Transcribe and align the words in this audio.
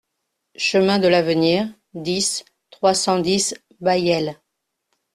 Chemin 0.55 0.97
de 0.97 1.07
l'Avenir, 1.07 1.69
dix, 1.93 2.43
trois 2.71 2.95
cent 2.95 3.19
dix 3.19 3.53
Bayel 3.81 4.39